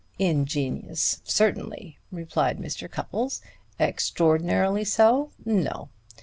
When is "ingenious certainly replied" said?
0.17-2.57